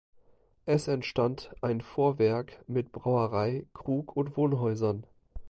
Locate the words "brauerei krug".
2.91-4.17